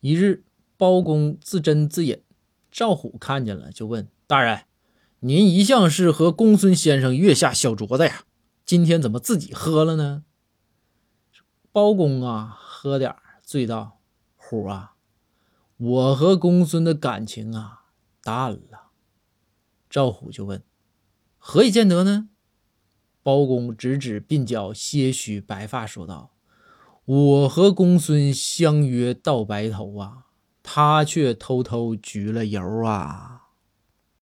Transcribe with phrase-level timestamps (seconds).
[0.00, 0.44] 一日，
[0.76, 2.22] 包公自斟自饮，
[2.70, 4.64] 赵虎看见了，就问大人
[5.20, 8.24] ：“您一向是和公孙先生月下小酌的呀，
[8.64, 10.24] 今天怎么自己喝了呢？”
[11.70, 14.00] 包公啊，喝点醉道
[14.34, 14.94] ：“虎啊，
[15.76, 17.84] 我和公孙的感情啊，
[18.22, 18.90] 淡了。”
[19.90, 20.62] 赵虎就问
[21.36, 22.30] ：“何以见得呢？”
[23.22, 26.32] 包公指指鬓角些许白发，说道
[27.04, 30.26] ：“我和公孙相约到白头啊，
[30.62, 33.39] 他却偷偷焗了油啊。”